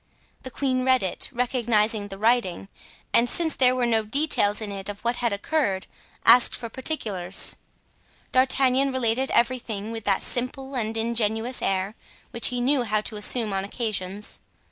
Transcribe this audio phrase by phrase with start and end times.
[0.41, 2.69] The queen read it, recognized the writing,
[3.13, 5.85] and, since there were no details in it of what had occurred,
[6.25, 7.55] asked for particulars.
[8.31, 11.93] D'Artagnan related everything with that simple and ingenuous air
[12.31, 14.39] which he knew how to assume on occasions.